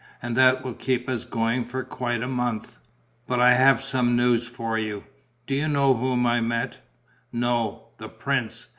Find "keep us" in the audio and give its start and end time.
0.73-1.25